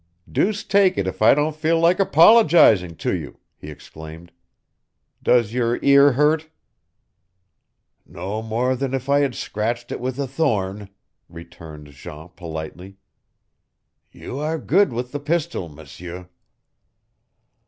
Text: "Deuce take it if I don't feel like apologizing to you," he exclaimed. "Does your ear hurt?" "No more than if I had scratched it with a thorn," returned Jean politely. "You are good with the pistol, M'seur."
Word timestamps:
"Deuce 0.27 0.63
take 0.63 0.97
it 0.97 1.05
if 1.05 1.21
I 1.21 1.35
don't 1.35 1.55
feel 1.55 1.79
like 1.79 1.99
apologizing 1.99 2.95
to 2.95 3.15
you," 3.15 3.37
he 3.55 3.69
exclaimed. 3.69 4.31
"Does 5.21 5.53
your 5.53 5.77
ear 5.83 6.13
hurt?" 6.13 6.49
"No 8.07 8.41
more 8.41 8.75
than 8.75 8.95
if 8.95 9.09
I 9.09 9.19
had 9.19 9.35
scratched 9.35 9.91
it 9.91 9.99
with 9.99 10.17
a 10.17 10.25
thorn," 10.25 10.89
returned 11.29 11.91
Jean 11.91 12.29
politely. 12.29 12.97
"You 14.11 14.39
are 14.39 14.57
good 14.57 14.91
with 14.91 15.11
the 15.11 15.19
pistol, 15.19 15.69
M'seur." 15.69 16.27